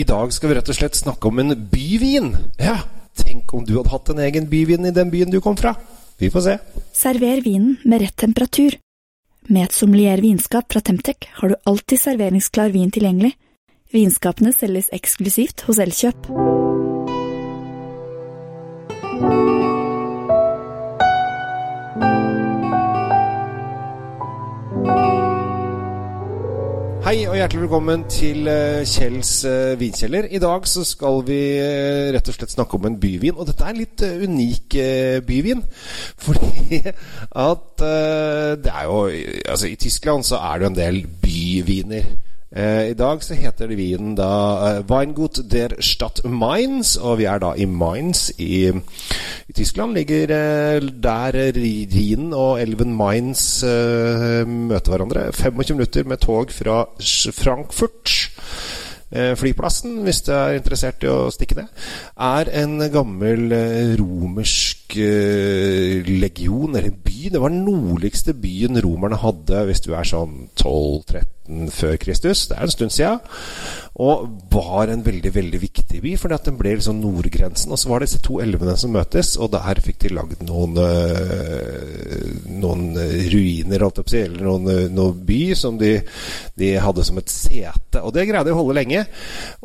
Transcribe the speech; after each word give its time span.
I 0.00 0.04
dag 0.08 0.32
skal 0.32 0.48
vi 0.48 0.54
rett 0.56 0.68
og 0.70 0.76
slett 0.78 0.96
snakke 0.96 1.28
om 1.28 1.42
en 1.42 1.52
byvin. 1.68 2.30
Ja, 2.56 2.78
tenk 3.20 3.52
om 3.52 3.66
du 3.68 3.74
hadde 3.76 3.92
hatt 3.92 4.08
en 4.12 4.22
egen 4.24 4.46
byvin 4.48 4.88
i 4.88 4.94
den 4.96 5.10
byen 5.12 5.32
du 5.32 5.40
kom 5.44 5.58
fra. 5.60 5.74
Vi 6.20 6.30
får 6.32 6.46
se. 6.46 6.54
Server 6.96 7.42
vinen 7.44 7.76
med 7.84 8.00
rett 8.06 8.16
temperatur. 8.16 8.78
Med 9.50 9.66
et 9.66 9.76
sommelier 9.76 10.22
vinskap 10.24 10.72
fra 10.72 10.80
Temtec 10.80 11.28
har 11.40 11.52
du 11.52 11.58
alltid 11.68 12.00
serveringsklar 12.00 12.72
vin 12.72 12.92
tilgjengelig. 12.94 13.34
Vinskapene 13.92 14.54
selges 14.56 14.92
eksklusivt 14.94 15.66
hos 15.68 15.82
Elkjøp. 15.82 16.30
Hei 27.10 27.24
og 27.26 27.32
hjertelig 27.34 27.64
velkommen 27.64 28.04
til 28.06 28.46
eh, 28.46 28.84
Kjells 28.86 29.40
eh, 29.42 29.72
vinkjeller. 29.80 30.28
I 30.30 30.38
dag 30.38 30.66
så 30.70 30.84
skal 30.86 31.24
vi 31.26 31.38
eh, 31.58 32.10
rett 32.14 32.28
og 32.30 32.36
slett 32.36 32.52
snakke 32.54 32.78
om 32.78 32.86
en 32.86 32.98
byvin. 33.02 33.34
Og 33.34 33.48
dette 33.48 33.66
er 33.66 33.72
en 33.74 33.80
litt 33.80 34.04
unik 34.28 34.76
byvin. 35.26 35.64
Fordi 36.24 36.78
at 36.86 37.82
det 38.62 38.70
er 38.70 38.86
jo 38.86 39.00
Altså, 39.10 39.72
i 39.72 39.74
Tyskland 39.74 40.22
så 40.28 40.38
er 40.38 40.60
det 40.60 40.68
jo 40.68 40.70
en 40.70 40.78
del 40.78 41.00
byviner. 41.24 42.06
Eh, 42.50 42.90
I 42.90 42.94
dag 42.98 43.20
så 43.22 43.36
heter 43.38 43.70
vinen 43.78 44.16
da 44.18 44.30
eh, 44.66 44.78
Weingut 44.90 45.38
der 45.52 45.76
Stadt 45.78 46.24
Mainz, 46.26 46.96
og 46.98 47.20
vi 47.20 47.28
er 47.30 47.38
da 47.38 47.52
i 47.54 47.64
Mainz 47.64 48.32
i, 48.42 48.66
i 48.66 49.52
Tyskland. 49.54 49.94
Ligger 49.94 50.32
eh, 50.34 50.88
der 50.90 51.38
Rhinen 51.54 52.34
og 52.34 52.58
elven 52.58 52.96
Mainz 52.98 53.62
møter 53.62 54.90
hverandre. 54.96 55.30
25 55.32 55.78
minutter 55.78 56.10
med 56.10 56.18
tog 56.26 56.50
fra 56.50 56.82
Frankfurt. 57.38 58.16
Flyplassen, 59.10 60.04
hvis 60.06 60.20
du 60.22 60.30
er 60.30 60.54
interessert 60.54 61.02
i 61.02 61.08
å 61.10 61.32
stikke 61.34 61.56
ned, 61.58 61.70
er 62.14 62.50
en 62.60 62.76
gammel 62.94 63.50
romersk 63.98 64.94
legion, 66.06 66.76
eller 66.78 66.94
by. 66.94 67.09
Det 67.28 67.40
var 67.42 67.52
den 67.52 67.66
nordligste 67.66 68.32
byen 68.38 68.80
romerne 68.80 69.18
hadde, 69.20 69.64
hvis 69.68 69.82
du 69.84 69.92
er 69.92 70.08
sånn 70.08 70.48
12-13 70.56 71.68
før 71.74 71.96
Kristus. 72.00 72.46
Det 72.48 72.56
er 72.56 72.66
en 72.66 72.72
stund 72.72 72.94
siden. 72.94 73.20
Og 74.00 74.28
var 74.52 74.88
en 74.88 75.02
veldig 75.04 75.32
veldig 75.34 75.60
viktig 75.60 76.00
by, 76.00 76.14
fordi 76.20 76.36
at 76.36 76.46
den 76.48 76.58
ble 76.60 76.76
liksom 76.78 77.00
nordgrensen. 77.02 77.74
Og 77.74 77.80
så 77.82 77.90
var 77.90 78.00
det 78.00 78.08
disse 78.08 78.22
to 78.24 78.38
elvene 78.40 78.76
som 78.80 78.94
møtes, 78.94 79.34
og 79.36 79.50
der 79.52 79.82
fikk 79.84 80.00
de 80.04 80.14
lagd 80.14 80.44
noen 80.46 80.78
øh, 80.80 82.28
Noen 82.60 82.92
ruiner, 83.32 83.82
holdt 83.84 84.00
jeg 84.00 84.04
på 84.04 84.10
å 84.10 84.12
si, 84.12 84.22
eller 84.26 84.46
noen, 84.46 84.68
øh, 84.70 84.84
noen 84.92 85.24
by 85.26 85.40
som 85.58 85.78
de, 85.80 85.94
de 86.60 86.74
hadde 86.80 87.04
som 87.06 87.18
et 87.20 87.32
sete. 87.32 88.02
Og 88.02 88.14
det 88.14 88.28
greide 88.28 88.48
de 88.48 88.54
å 88.54 88.60
holde 88.60 88.76
lenge. 88.80 89.04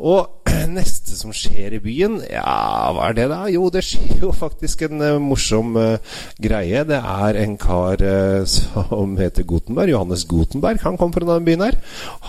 Og 0.00 0.35
neste 0.70 1.16
som 1.16 1.34
skjer 1.34 1.76
i 1.76 1.82
byen, 1.82 2.18
ja, 2.30 2.92
hva 2.94 3.10
er 3.10 3.18
det 3.18 3.28
da? 3.32 3.42
Jo, 3.52 3.68
det 3.72 3.84
skjer 3.86 4.24
jo 4.24 4.32
faktisk 4.36 4.86
en 4.86 5.02
uh, 5.02 5.20
morsom 5.22 5.76
uh, 5.78 6.18
greie. 6.42 6.84
Det 6.88 6.98
er 6.98 7.40
en 7.42 7.56
kar 7.60 8.02
uh, 8.02 8.42
som 8.56 9.16
heter 9.20 9.46
Gutenberg, 9.48 9.92
Johannes 9.94 10.26
Gutenberg. 10.28 10.82
Han 10.84 10.98
kom 11.00 11.14
fra 11.14 11.26
denne 11.26 11.46
byen 11.46 11.66
her. 11.66 11.78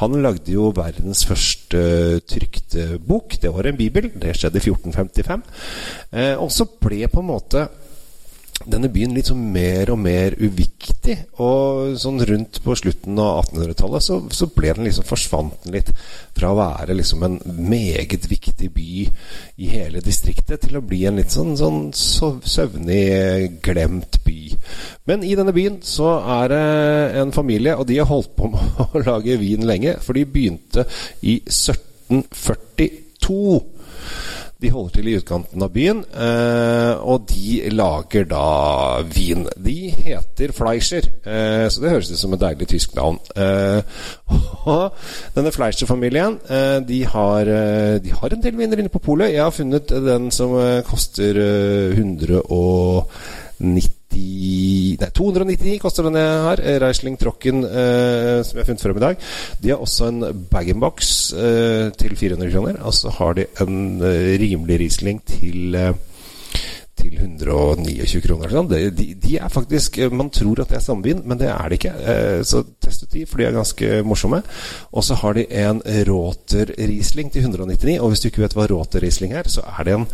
Han 0.02 0.20
lagde 0.24 0.54
jo 0.54 0.72
verdens 0.76 1.26
første 1.28 1.78
eh, 1.78 2.20
trykte 2.28 2.98
bok. 3.04 3.38
Det 3.42 3.52
var 3.54 3.68
en 3.68 3.80
bibel. 3.80 4.12
Det 4.14 4.36
skjedde 4.38 4.62
i 4.62 4.70
1455. 4.70 5.44
Eh, 6.12 6.36
og 6.36 6.52
så 6.54 6.68
ble 6.80 7.08
på 7.12 7.24
en 7.24 7.32
måte 7.32 7.68
denne 8.66 8.90
byen 8.90 9.14
litt 9.14 9.30
sånn 9.30 9.44
mer 9.54 9.94
og 9.94 10.02
mer 10.02 10.38
uviktig. 10.40 10.77
Og 11.44 11.98
sånn 12.02 12.20
rundt 12.28 12.60
på 12.64 12.76
slutten 12.78 13.20
av 13.22 13.46
1800-tallet 13.46 14.04
så, 14.04 14.16
så 14.34 14.46
ble 14.54 14.74
den 14.76 14.86
liksom 14.88 15.06
forsvant 15.08 15.64
den 15.64 15.74
litt 15.78 15.92
fra 16.38 16.48
å 16.52 16.60
være 16.60 16.94
liksom 16.98 17.20
en 17.26 17.38
meget 17.46 18.30
viktig 18.30 18.70
by 18.76 18.92
i 19.58 19.66
hele 19.72 20.00
distriktet 20.06 20.60
til 20.66 20.78
å 20.78 20.86
bli 20.86 21.06
en 21.10 21.18
litt 21.20 21.32
sånn, 21.34 21.58
sånn 21.58 21.94
søvnig, 21.94 23.62
glemt 23.66 24.14
by. 24.26 24.42
Men 25.10 25.24
i 25.24 25.36
denne 25.40 25.54
byen 25.56 25.78
så 25.86 26.10
er 26.38 26.46
det 26.52 26.66
en 27.22 27.32
familie, 27.36 27.74
og 27.78 27.86
de 27.90 27.98
har 28.02 28.12
holdt 28.12 28.34
på 28.38 28.46
med 28.54 28.64
å 28.88 28.90
lage 29.06 29.42
vin 29.42 29.64
lenge. 29.68 29.92
For 30.04 30.12
de 30.18 30.24
begynte 30.28 30.82
i 31.22 31.34
1742. 31.46 33.62
De 34.58 34.72
holder 34.74 34.96
til 34.96 35.10
i 35.12 35.16
utkanten 35.20 35.62
av 35.62 35.70
byen, 35.70 36.00
eh, 36.18 36.94
og 36.98 37.28
de 37.30 37.60
lager 37.78 38.26
da 38.26 39.02
vin. 39.06 39.46
De 39.54 39.76
heter 39.94 40.54
Fleischer, 40.56 41.06
eh, 41.26 41.68
så 41.70 41.84
det 41.84 41.92
høres 41.92 42.10
ut 42.10 42.18
som 42.18 42.34
et 42.34 42.42
deilig 42.42 42.70
tysk 42.72 42.96
navn. 42.98 43.20
Eh, 43.38 43.82
og 44.74 44.98
denne 45.36 45.54
Fleischer-familien 45.54 46.40
de, 46.88 46.88
de 46.90 47.04
har 47.06 48.34
en 48.34 48.44
del 48.44 48.58
viner 48.58 48.82
inne 48.82 48.94
på 48.94 49.04
polet. 49.04 49.36
Jeg 49.36 49.46
har 49.46 49.54
funnet 49.54 49.94
den 49.94 50.32
som 50.34 50.58
koster 50.90 51.38
eh, 51.38 51.98
190 51.98 53.38
Nei, 53.58 53.82
299 55.18 55.80
koster 55.82 56.06
den 56.06 56.20
jeg 56.20 56.42
har. 56.46 56.60
eh, 56.62 56.80
Reisling 56.82 57.18
Trocken, 57.18 57.64
eh, 57.66 58.44
som 58.46 58.58
jeg 58.58 58.64
har 58.64 58.70
funnet 58.70 58.84
frem 58.84 58.98
i 58.98 59.06
dag. 59.06 59.24
De 59.62 59.72
har 59.74 59.82
også 59.82 60.12
en 60.12 60.48
bag-in-box 60.52 61.34
eh, 61.34 61.90
til 61.98 62.16
400 62.16 62.52
kroner. 62.54 62.78
Og 62.86 62.94
så 62.94 63.10
har 63.10 63.34
de 63.34 63.48
en 63.62 64.02
eh, 64.02 64.38
rimelig 64.38 64.80
Riesling 64.84 65.24
til 65.26 65.76
eh, 65.76 65.94
til 66.98 67.14
129 67.14 68.22
kroner. 68.26 68.50
Sånn. 68.50 68.70
De, 68.70 69.10
de, 69.14 69.36
er 69.38 69.52
faktisk 69.54 70.00
eh, 70.02 70.14
Man 70.14 70.32
tror 70.34 70.64
at 70.64 70.72
det 70.72 70.80
er 70.80 70.86
samvin, 70.86 71.22
men 71.26 71.38
det 71.38 71.50
er 71.50 71.70
det 71.70 71.78
ikke. 71.78 71.94
Så 72.46 72.64
test 72.82 73.06
ut 73.06 73.14
de, 73.14 73.26
for 73.26 73.42
de 73.42 73.50
er 73.50 73.58
ganske 73.58 74.02
morsomme. 74.06 74.42
Og 74.94 75.06
så 75.06 75.18
har 75.18 75.38
de 75.38 75.46
en 75.66 75.82
Råter 76.10 76.74
Riesling 76.78 77.34
til 77.34 77.46
199. 77.46 78.00
Og 78.02 78.14
hvis 78.14 78.22
du 78.22 78.30
ikke 78.30 78.46
vet 78.46 78.58
hva 78.58 78.70
Råter 78.70 79.06
Riesling 79.06 79.34
er, 79.38 79.50
så 79.50 79.66
er 79.66 79.86
det 79.86 79.98
en, 79.98 80.10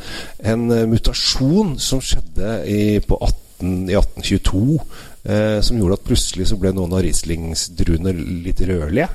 en 0.54 0.68
mutasjon 0.92 1.76
som 1.80 2.04
skjedde 2.04 2.60
i, 2.68 2.84
på 3.04 3.20
18, 3.20 3.44
i 3.90 3.98
1822. 3.98 4.80
Eh, 5.24 5.62
som 5.64 5.78
gjorde 5.80 5.96
at 5.96 6.04
plutselig 6.04 6.50
så 6.50 6.58
ble 6.60 6.74
noen 6.76 6.92
av 6.98 7.00
Rieslingsdruene 7.06 8.12
litt 8.44 8.60
rødlige. 8.68 9.08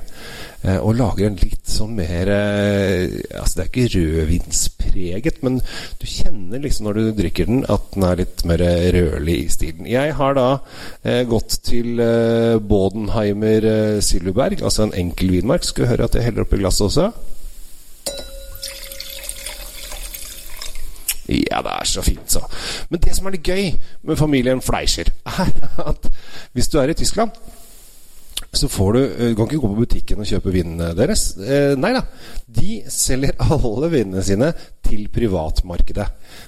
Eh, 0.65 0.79
og 0.81 0.97
lager 0.97 1.27
en 1.27 1.37
litt 1.39 1.69
sånn 1.71 1.93
mer 1.95 2.27
eh, 2.33 3.13
Altså 3.37 3.59
det 3.59 3.61
er 3.63 3.69
ikke 3.69 3.91
rødvinspreget, 3.93 5.37
men 5.45 5.61
du 6.01 6.05
kjenner 6.09 6.59
liksom 6.59 6.89
når 6.89 6.97
du 6.97 7.11
drikker 7.21 7.47
den, 7.47 7.61
at 7.71 7.93
den 7.93 8.07
er 8.09 8.19
litt 8.23 8.43
mer 8.49 8.65
rødlig 8.97 9.37
i 9.45 9.47
stilen. 9.53 9.87
Jeg 9.87 10.17
har 10.17 10.35
da 10.35 10.49
eh, 11.05 11.21
gått 11.29 11.61
til 11.69 12.01
eh, 12.03 12.57
Bodenheimer 12.57 13.69
eh, 13.69 14.01
Silverberg, 14.03 14.65
altså 14.65 14.87
en 14.87 14.97
enkel 15.05 15.37
vinmark. 15.37 15.67
Skal 15.67 15.93
høre 15.93 16.09
at 16.09 16.17
jeg 16.17 16.25
heller 16.27 16.47
oppi 16.47 16.59
glasset 16.59 16.89
også? 16.89 17.11
Ja, 21.29 21.61
det 21.65 21.75
er 21.75 21.85
så 21.85 22.01
fint, 22.01 22.25
så. 22.31 22.41
Men 22.89 23.01
det 23.03 23.13
som 23.15 23.27
er 23.29 23.37
litt 23.37 23.47
gøy 23.47 23.71
med 24.09 24.17
familien 24.17 24.63
Fleischer, 24.65 25.11
er 25.29 25.51
at 25.85 26.09
hvis 26.57 26.71
du 26.71 26.79
er 26.81 26.89
i 26.89 26.97
Tyskland 26.97 27.35
så 28.53 28.67
får 28.71 28.93
du 28.93 28.99
Du 29.29 29.35
kan 29.35 29.45
ikke 29.45 29.59
gå 29.61 29.69
på 29.69 29.81
butikken 29.83 30.21
og 30.23 30.29
kjøpe 30.29 30.53
vinene 30.53 30.93
deres. 30.97 31.35
Eh, 31.37 31.75
nei 31.77 31.91
da. 31.93 32.01
De 32.47 32.79
selger 32.89 33.35
alle 33.53 33.91
vinene 33.93 34.23
sine 34.25 34.51
til 34.85 35.05
privatmarkedet. 35.13 36.07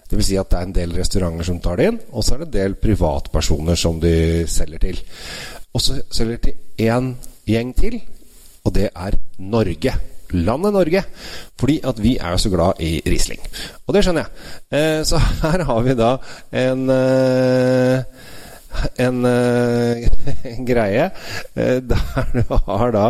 Det 0.10 0.18
vil 0.18 0.26
si 0.26 0.40
at 0.40 0.50
det 0.50 0.60
er 0.60 0.70
en 0.70 0.78
del 0.80 0.96
restauranter 0.98 1.46
som 1.46 1.60
tar 1.62 1.78
det 1.78 1.90
inn, 1.92 2.00
og 2.10 2.26
så 2.26 2.36
er 2.36 2.42
det 2.42 2.48
en 2.48 2.56
del 2.56 2.78
privatpersoner 2.82 3.78
som 3.78 4.00
de 4.02 4.16
selger 4.50 4.82
til. 4.88 5.04
Og 5.76 5.84
så 5.84 6.00
selger 6.10 6.40
de 6.40 6.50
til 6.50 6.90
én 6.90 7.14
gjeng 7.48 7.76
til, 7.78 8.00
og 8.66 8.74
det 8.76 8.90
er 8.90 9.20
Norge. 9.38 9.94
Landet 10.34 10.76
Norge. 10.76 11.04
Fordi 11.60 11.80
at 11.88 12.02
vi 12.02 12.18
er 12.18 12.38
så 12.42 12.52
glad 12.54 12.82
i 12.84 12.98
Riesling. 13.06 13.42
Og 13.88 13.96
det 13.96 14.06
skjønner 14.06 14.28
jeg. 14.28 14.52
Eh, 14.78 15.00
så 15.08 15.22
her 15.46 15.66
har 15.70 15.88
vi 15.88 15.98
da 16.00 16.16
en 16.64 16.86
eh, 16.90 18.30
en 18.96 19.26
eh, 19.26 20.10
greie 20.70 21.10
eh, 21.54 21.80
der 21.84 22.30
du 22.34 22.44
har 22.68 22.94
da 22.96 23.08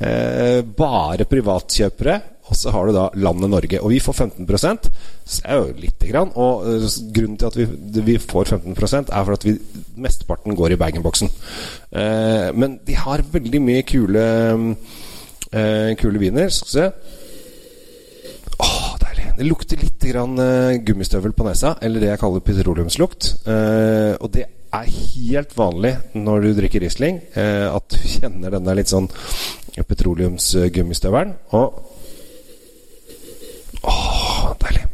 eh, 0.00 0.62
bare 0.64 1.26
privatkjøpere, 1.28 2.16
og 2.48 2.58
så 2.58 2.72
har 2.74 2.88
du 2.88 2.96
da 2.96 3.04
landet 3.22 3.52
Norge. 3.52 3.80
Og 3.80 3.92
vi 3.92 4.00
får 4.02 4.16
15 4.26 4.48
så 4.52 4.74
det 5.40 5.48
er 5.48 5.60
jo 5.60 5.76
lite 5.78 6.08
grann. 6.10 6.32
Og 6.34 6.66
eh, 6.68 6.88
grunnen 7.14 7.38
til 7.38 7.46
at 7.46 7.56
vi, 7.56 7.66
vi 8.08 8.18
får 8.18 8.56
15% 8.58 9.12
er 9.12 9.24
for 9.24 9.36
at 9.36 9.46
vi, 9.46 9.56
mesteparten 9.96 10.56
går 10.58 10.74
i 10.74 10.80
bag-in-boksen. 10.80 11.30
Eh, 11.92 12.50
men 12.56 12.80
de 12.86 12.98
har 12.98 13.24
veldig 13.32 13.62
mye 13.62 13.86
kule 13.88 14.26
eh, 15.52 15.92
kule 16.00 16.18
viner. 16.22 16.48
Skal 16.48 16.68
vi 16.68 16.72
se. 16.72 16.86
Åh, 18.62 18.96
deilig. 19.02 19.28
Det 19.36 19.46
lukter 19.48 19.80
litt 19.80 20.08
grann, 20.12 20.38
eh, 20.38 20.80
gummistøvel 20.86 21.32
på 21.32 21.46
nesa, 21.46 21.76
eller 21.82 22.00
det 22.00 22.10
jeg 22.12 22.20
kaller 22.20 22.44
petroleumslukt. 22.46 23.30
Eh, 23.46 24.16
og 24.20 24.32
det 24.32 24.46
er 24.72 24.88
helt 24.88 25.56
vanlig 25.56 25.96
når 26.14 26.42
du 26.42 26.50
drikker 26.56 26.80
Riesling, 26.80 27.20
eh, 27.34 27.68
at 27.68 27.88
du 27.88 27.98
kjenner 27.98 28.50
denne 28.54 28.76
litt 28.76 28.92
sånn 28.92 29.08
petroleumsgummistøvelen. 29.76 31.34
Og 31.52 31.88
Åh, 33.82 34.52
deilig. 34.62 34.84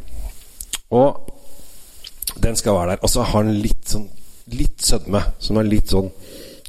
Og 0.89 1.29
den 2.41 2.55
skal 2.55 2.73
være 2.73 2.95
der. 2.95 3.03
Og 3.03 3.09
så 3.09 3.21
har 3.21 3.43
den 3.43 3.59
litt 3.61 3.91
sånn 3.91 4.07
litt 4.49 4.81
sødme, 4.81 5.21
som 5.39 5.59
er 5.61 5.67
litt 5.67 5.91
sånn 5.93 6.09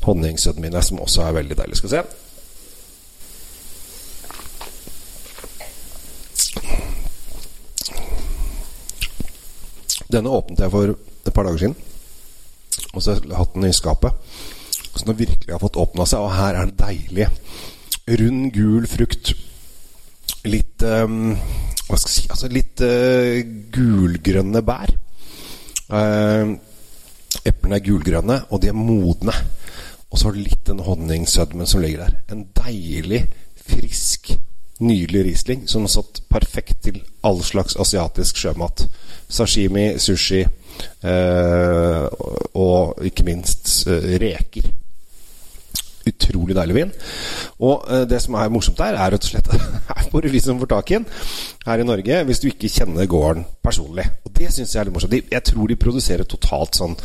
honningsødme 0.04 0.68
i 0.68 0.82
som 0.84 1.00
også 1.00 1.24
er 1.24 1.38
veldig 1.38 1.56
deilig. 1.56 1.78
Skal 1.78 1.88
vi 1.88 1.96
se. 1.96 2.29
Denne 10.10 10.32
åpnet 10.34 10.64
jeg 10.64 10.72
for 10.72 10.94
et 10.94 11.34
par 11.34 11.46
dager 11.46 11.64
siden. 11.64 11.76
Og 12.94 13.02
så 13.02 13.14
har 13.14 13.22
jeg 13.22 13.38
hatt 13.38 13.54
den 13.54 13.68
i 13.68 13.76
skapet. 13.76 14.32
Så 14.90 15.06
den 15.06 15.18
virkelig 15.18 15.52
har 15.52 15.62
fått 15.62 15.78
åpna 15.78 16.06
seg, 16.08 16.24
og 16.24 16.34
her 16.34 16.58
er 16.58 16.70
det 16.70 16.80
deilig. 16.80 17.28
Rund, 18.20 18.48
gul 18.54 18.88
frukt. 18.90 19.34
Litt 20.50 20.82
um, 20.88 21.34
Hva 21.84 21.98
skal 22.00 22.08
jeg 22.08 22.14
si 22.14 22.28
Altså 22.32 22.48
litt 22.48 22.82
uh, 22.82 23.38
gulgrønne 23.74 24.62
bær. 24.66 24.92
Uh, 25.90 26.56
eplene 27.46 27.78
er 27.78 27.84
gulgrønne, 27.86 28.40
og 28.50 28.62
de 28.62 28.70
er 28.72 28.78
modne. 28.78 29.34
Og 30.10 30.18
så 30.18 30.26
har 30.26 30.34
du 30.34 30.42
litt 30.42 30.64
den 30.66 30.82
honningsødmen 30.82 31.68
som 31.70 31.84
ligger 31.84 32.08
der. 32.08 32.16
En 32.34 32.48
deilig, 32.56 33.22
frisk, 33.62 34.32
nydelig 34.80 35.24
Riesling 35.26 35.66
som 35.68 35.84
har 35.86 35.92
satt 35.92 36.22
perfekt 36.32 36.82
til 36.86 37.00
all 37.26 37.42
slags 37.44 37.76
asiatisk 37.80 38.40
sjømat. 38.40 38.86
Sashimi, 39.30 39.92
sushi 40.00 40.40
eh, 40.42 42.04
og 42.58 43.02
ikke 43.06 43.26
minst 43.28 43.86
eh, 43.88 44.14
reker. 44.22 44.70
Utrolig 46.08 46.56
deilig 46.56 46.76
vin. 46.78 46.94
Og 47.60 47.84
eh, 47.92 48.06
det 48.08 48.22
som 48.24 48.38
er 48.40 48.52
morsomt 48.52 48.80
der, 48.80 48.96
er 48.96 49.12
rett 49.14 49.28
og 49.28 49.34
slett 49.34 49.52
her 49.90 50.08
får 50.10 50.24
du 50.24 50.32
vi 50.32 50.42
som 50.42 50.60
får 50.62 50.72
tak 50.72 50.90
i 50.90 50.98
den 50.98 51.06
her 51.66 51.82
i 51.82 51.86
Norge, 51.86 52.22
hvis 52.24 52.40
du 52.40 52.48
ikke 52.48 52.72
kjenner 52.72 53.10
gården 53.10 53.44
personlig. 53.62 54.08
Og 54.24 54.32
det 54.36 54.48
syns 54.54 54.74
jeg 54.74 54.80
er 54.80 54.88
litt 54.88 54.96
morsomt. 54.96 55.20
Jeg 55.20 55.46
tror 55.52 55.70
de 55.70 55.78
produserer 55.84 56.28
totalt 56.28 56.80
sånn 56.80 56.96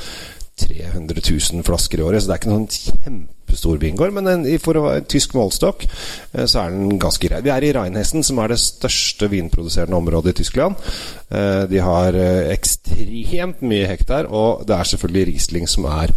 300 0.56 1.20
000 1.52 1.66
flasker 1.68 2.00
i 2.00 2.06
året, 2.06 2.24
så 2.24 2.30
det 2.30 2.36
er 2.36 2.42
ikke 2.42 2.52
noen 2.54 2.68
kjempestor 2.72 3.80
vingård. 3.82 4.14
Men 4.16 4.30
en, 4.32 4.46
for 4.64 4.80
å 4.80 4.86
være 4.88 5.04
tysk 5.12 5.36
målstokk, 5.36 5.84
eh, 5.86 6.46
så 6.48 6.62
er 6.64 6.76
den 6.76 7.00
ganske 7.02 7.28
grei. 7.28 7.42
Vi 7.44 7.52
er 7.52 7.68
i 7.68 7.74
Reinhessen, 7.76 8.24
som 8.24 8.40
er 8.40 8.54
det 8.54 8.62
største 8.64 9.30
vinproduserende 9.32 10.00
området 10.00 10.32
i 10.32 10.40
Tyskland. 10.40 10.80
Eh, 11.28 11.66
de 11.72 11.84
har 11.84 12.20
eh, 12.20 12.54
ekstremt 12.56 13.66
mye 13.68 13.90
hektar, 13.92 14.32
og 14.32 14.64
det 14.70 14.78
er 14.78 14.94
selvfølgelig 14.94 15.28
Riesling 15.34 15.70
som 15.72 15.90
er 15.92 16.16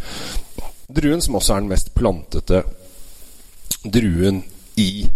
druen 0.88 1.20
som 1.20 1.36
også 1.36 1.54
er 1.54 1.64
den 1.64 1.72
mest 1.74 1.92
plantete 1.96 2.62
druen 3.84 4.42
i 4.80 5.08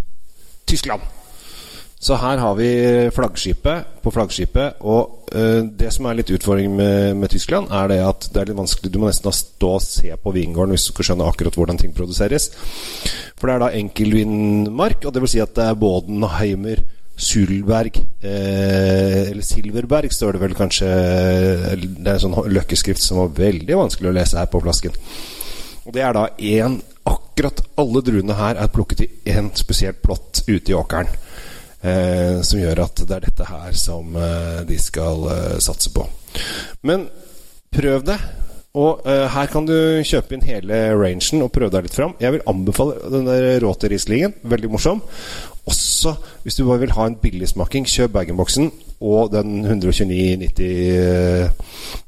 Tyskland. 0.68 1.02
Så 2.02 2.16
her 2.18 2.40
har 2.42 2.56
vi 2.58 2.68
flaggskipet 3.14 4.00
på 4.02 4.10
flaggskipet. 4.10 4.80
Og 4.82 5.28
uh, 5.36 5.60
det 5.62 5.92
som 5.94 6.08
er 6.10 6.18
litt 6.18 6.32
utfordring 6.34 6.72
med, 6.74 7.12
med, 7.20 7.30
Tyskland, 7.30 7.70
er 7.70 7.92
det 7.92 8.00
at 8.02 8.26
det 8.34 8.40
er 8.40 8.50
litt 8.50 8.58
vanskelig 8.58 8.90
Du 8.90 8.98
må 8.98 9.06
nesten 9.10 9.30
stå 9.36 9.76
og 9.76 9.84
se 9.84 10.10
på 10.10 10.32
vingården 10.34 10.74
hvis 10.74 10.88
du 10.88 10.92
skal 10.96 11.12
skjønne 11.12 11.28
akkurat 11.30 11.58
hvordan 11.60 11.78
ting 11.78 11.94
produseres. 11.94 12.50
For 13.38 13.46
det 13.46 13.54
er 13.54 13.62
da 13.62 13.70
enkeltvinmark, 13.78 15.06
og 15.06 15.14
det 15.14 15.22
vil 15.22 15.32
si 15.36 15.44
at 15.44 15.54
det 15.58 15.68
er 15.68 15.78
Bodenheimer 15.78 16.82
Sulberg 17.22 17.98
eh, 18.24 19.30
Eller 19.30 19.44
Silverberg, 19.46 20.12
står 20.12 20.32
det 20.32 20.42
vel 20.42 20.54
kanskje. 20.58 20.88
Det 21.76 22.08
er 22.08 22.16
en 22.16 22.24
sånn 22.24 22.38
løkkeskrift 22.50 23.04
som 23.04 23.20
var 23.22 23.36
veldig 23.36 23.78
vanskelig 23.78 24.10
å 24.10 24.16
lese 24.16 24.40
her 24.40 24.50
på 24.50 24.62
flasken. 24.64 24.96
Og 25.86 25.94
det 25.94 26.02
er 26.02 26.16
da 26.16 26.30
én 26.38 26.80
Akkurat 27.02 27.58
alle 27.80 27.98
druene 28.06 28.34
her 28.38 28.58
er 28.62 28.68
plukket 28.70 29.00
i 29.02 29.08
én 29.32 29.48
spesielt 29.58 29.98
plott 30.04 30.44
ute 30.46 30.70
i 30.70 30.76
åkeren. 30.78 31.08
Eh, 31.82 32.38
som 32.46 32.60
gjør 32.60 32.84
at 32.84 33.02
det 33.02 33.16
er 33.16 33.24
dette 33.26 33.48
her 33.48 33.74
som 33.74 34.14
eh, 34.14 34.62
de 34.68 34.78
skal 34.78 35.26
eh, 35.32 35.58
satse 35.62 35.90
på. 35.94 36.06
Men 36.86 37.08
prøv 37.74 38.04
det. 38.06 38.20
Og 38.72 39.02
eh, 39.04 39.26
her 39.28 39.50
kan 39.52 39.66
du 39.68 39.74
kjøpe 40.06 40.32
inn 40.36 40.46
hele 40.46 40.76
rangen 40.96 41.42
og 41.44 41.50
prøve 41.52 41.74
deg 41.74 41.88
litt 41.88 41.96
fram. 41.96 42.14
Jeg 42.22 42.36
vil 42.36 42.46
anbefale 42.48 43.10
den 43.12 43.26
der 43.28 43.58
Råte-Rieslingen. 43.60 44.38
Veldig 44.48 44.70
morsom. 44.72 45.02
Også 45.68 46.14
hvis 46.42 46.56
du 46.56 46.64
bare 46.64 46.80
vil 46.86 46.94
ha 46.96 47.06
en 47.06 47.18
billigsmaking, 47.20 47.84
kjøp 47.86 48.14
bag-in-boksen 48.16 48.70
og 49.02 49.34
den 49.34 49.66
129,90 49.66 50.62
eh, 50.62 51.50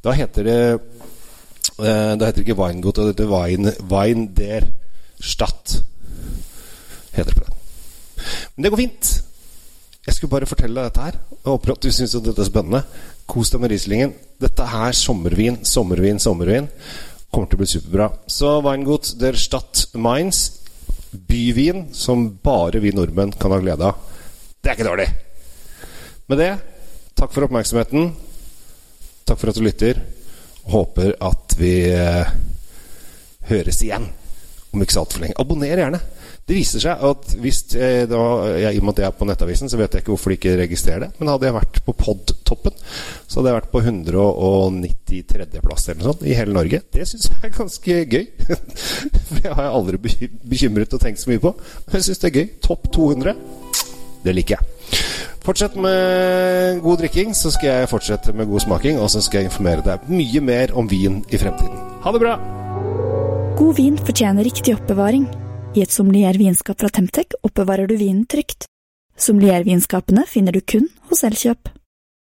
Da 0.02 0.14
heter 0.14 0.46
det 0.46 0.56
eh, 0.72 2.14
Da 2.14 2.24
heter 2.24 2.40
det 2.40 2.46
ikke 2.46 2.58
Weingut, 2.58 2.96
det 2.96 3.12
heter 3.12 3.30
Wein, 3.30 3.70
Wein 3.90 4.26
der 4.34 4.70
Stadt. 5.20 5.82
Heter 7.12 7.30
det 7.30 7.36
på 7.36 7.44
den. 7.44 7.54
Men 8.56 8.64
det 8.64 8.70
går 8.70 8.82
fint. 8.82 9.23
Jeg 10.04 10.18
skulle 10.18 10.34
bare 10.34 10.48
fortelle 10.48 10.76
deg 10.76 10.90
dette 10.90 11.04
her. 11.06 11.16
Jeg 11.32 11.48
håper 11.48 11.72
at 11.72 11.84
du 11.84 11.92
syns 11.94 12.14
dette 12.18 12.42
er 12.44 12.48
spennende. 12.48 12.82
Kos 13.30 13.52
deg 13.52 13.62
med 13.62 13.72
Rieslingen. 13.72 14.12
Dette 14.42 14.66
er 14.66 14.96
sommervin, 14.96 15.62
sommervin, 15.64 16.20
sommervin. 16.20 16.68
Kommer 17.32 17.48
til 17.48 17.56
å 17.56 17.62
bli 17.62 17.70
superbra. 17.70 18.10
Så 18.28 18.58
Weingut 18.66 19.14
der 19.20 19.38
Stadt 19.40 19.86
Mainz. 19.96 20.44
Byvin 21.14 21.86
som 21.94 22.26
bare 22.42 22.82
vi 22.82 22.92
nordmenn 22.92 23.32
kan 23.38 23.54
ha 23.54 23.60
glede 23.62 23.86
av. 23.86 24.12
Det 24.60 24.72
er 24.72 24.76
ikke 24.76 24.88
dårlig! 24.88 25.06
Med 26.26 26.40
det, 26.40 26.50
takk 27.14 27.32
for 27.34 27.46
oppmerksomheten. 27.46 28.08
Takk 29.28 29.40
for 29.40 29.52
at 29.52 29.58
du 29.58 29.64
lytter. 29.64 30.00
Håper 30.72 31.14
at 31.22 31.54
vi 31.60 31.72
eh, 31.92 32.32
høres 33.50 33.80
igjen 33.84 34.08
om 34.74 34.82
ikke 34.82 34.96
så 34.96 35.04
altfor 35.04 35.22
lenge. 35.22 35.36
Abonner 35.40 35.84
gjerne. 35.84 36.00
Det 36.44 36.58
viser 36.58 36.82
seg 36.82 37.00
at 37.08 37.30
hvis 37.40 37.58
jeg, 37.72 38.04
da, 38.10 38.18
jeg, 38.60 38.76
I 38.76 38.80
og 38.82 38.84
med 38.84 38.92
at 38.92 38.98
jeg 39.00 39.08
er 39.08 39.14
på 39.16 39.24
Nettavisen, 39.28 39.70
så 39.72 39.78
vet 39.80 39.94
jeg 39.96 40.00
ikke 40.04 40.12
hvorfor 40.12 40.28
de 40.28 40.36
ikke 40.36 40.56
registrerer 40.60 41.06
det. 41.06 41.08
Men 41.16 41.30
hadde 41.32 41.46
jeg 41.48 41.54
vært 41.56 41.76
på 41.86 41.92
podtoppen, 41.96 42.74
så 43.24 43.38
hadde 43.38 43.48
jeg 43.48 43.56
vært 43.56 43.70
på 43.72 43.80
193.-plass 43.80 45.88
eller 45.88 46.02
noe 46.02 46.10
sånt 46.10 46.24
i 46.28 46.34
hele 46.36 46.52
Norge. 46.52 46.82
Det 46.92 47.06
syns 47.08 47.30
jeg 47.30 47.38
er 47.48 47.54
ganske 47.54 47.96
gøy. 48.12 48.26
For 49.24 49.38
det 49.38 49.54
har 49.54 49.62
jeg 49.64 49.72
aldri 49.78 49.96
bekymret 50.44 50.92
og 50.92 51.00
tenkt 51.00 51.22
så 51.22 51.30
mye 51.32 51.40
på. 51.46 51.54
Men 51.86 51.96
jeg 51.96 52.04
syns 52.10 52.20
det 52.20 52.28
er 52.28 52.36
gøy. 52.36 52.44
Topp 52.66 52.90
200. 52.92 53.32
Det 54.26 54.34
liker 54.36 54.52
jeg. 54.58 55.00
Fortsett 55.44 55.74
med 55.80 56.82
god 56.84 57.00
drikking, 57.00 57.32
så 57.36 57.48
skal 57.52 57.68
jeg 57.70 57.88
fortsette 57.88 58.32
med 58.36 58.48
god 58.52 58.60
smaking. 58.66 59.00
Og 59.00 59.08
så 59.12 59.20
skal 59.24 59.40
jeg 59.40 59.48
informere 59.48 59.80
deg 59.86 60.04
mye 60.12 60.40
mer 60.44 60.76
om 60.76 60.84
vin 60.92 61.22
i 61.32 61.40
fremtiden. 61.40 61.80
Ha 62.04 62.12
det 62.12 62.20
bra! 62.20 62.36
God 63.56 63.72
vin 63.80 63.96
fortjener 63.96 64.44
riktig 64.44 64.76
oppbevaring. 64.76 65.24
I 65.74 65.82
et 65.82 65.90
sommeliervinskap 65.90 66.78
fra 66.78 66.88
Temtec 66.88 67.34
oppbevarer 67.42 67.88
du 67.90 67.96
vinen 67.98 68.26
trygt. 68.30 68.68
Sommeliervinskapene 69.18 70.22
finner 70.30 70.54
du 70.54 70.60
kun 70.62 70.86
hos 71.10 71.24
Elkjøp. 71.26 71.66